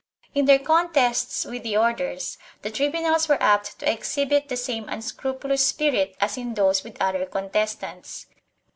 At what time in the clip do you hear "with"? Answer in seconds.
1.45-1.61, 6.83-6.99